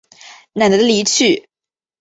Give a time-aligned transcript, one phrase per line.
[0.53, 1.47] 奶奶的离去